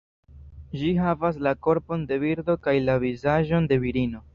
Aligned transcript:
Ĝi 0.79 0.93
havas 1.01 1.37
la 1.49 1.53
korpon 1.67 2.09
de 2.13 2.21
birdo 2.27 2.59
kaj 2.67 2.77
la 2.91 3.01
vizaĝon 3.09 3.75
de 3.75 3.85
virino. 3.89 4.29